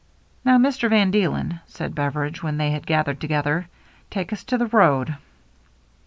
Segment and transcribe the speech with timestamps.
[0.43, 3.67] "Now, Mister van Deelen," said Beveridge, when they had gathered together,"
[4.09, 5.13] take us to the road."